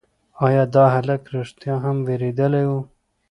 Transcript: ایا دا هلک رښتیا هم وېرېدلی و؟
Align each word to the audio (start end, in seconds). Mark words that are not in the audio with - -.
ایا 0.45 0.63
دا 0.73 0.83
هلک 0.95 1.21
رښتیا 1.35 1.75
هم 1.83 1.97
وېرېدلی 2.05 2.63
و؟ 2.69 2.73